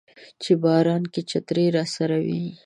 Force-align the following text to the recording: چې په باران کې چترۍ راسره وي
چې 0.43 0.51
په 0.55 0.59
باران 0.63 1.03
کې 1.13 1.21
چترۍ 1.29 1.67
راسره 1.77 2.17
وي 2.25 2.43